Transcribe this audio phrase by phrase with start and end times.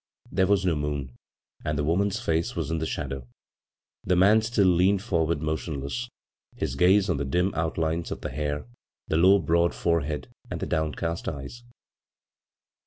[0.31, 1.15] There was no moon,
[1.63, 3.27] and the woman's face was in the shadow.
[4.03, 6.09] The man still leaned forward, motionless,
[6.55, 8.65] his gaze on the dim outlines of the hair,
[9.09, 11.61] the low broad fore head, and the downcast eyes.